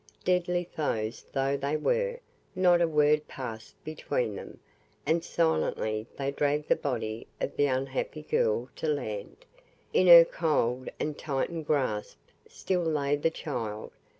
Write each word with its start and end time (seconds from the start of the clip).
Deadly 0.23 0.67
foes 0.75 1.23
though 1.31 1.55
they 1.55 1.77
were, 1.77 2.17
not 2.55 2.81
a 2.81 2.87
word 2.87 3.27
passed 3.27 3.75
between 3.83 4.35
them, 4.35 4.59
and 5.05 5.23
silently 5.23 6.07
they 6.17 6.31
dragged 6.31 6.67
the 6.69 6.75
body 6.75 7.27
of 7.39 7.55
the 7.55 7.67
unhappy 7.67 8.23
girl 8.23 8.67
to 8.75 8.87
land. 8.87 9.45
In 9.93 10.07
her 10.07 10.25
cold 10.25 10.89
and 10.99 11.19
tightened 11.19 11.67
grasp 11.67 12.17
still 12.49 12.81
lay 12.81 13.15
the 13.15 13.29
child. 13.29 13.91